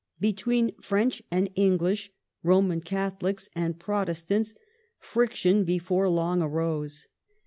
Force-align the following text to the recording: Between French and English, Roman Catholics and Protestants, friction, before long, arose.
Between 0.19 0.71
French 0.81 1.21
and 1.29 1.51
English, 1.53 2.11
Roman 2.41 2.81
Catholics 2.81 3.49
and 3.53 3.77
Protestants, 3.77 4.55
friction, 4.99 5.63
before 5.63 6.09
long, 6.09 6.41
arose. 6.41 7.05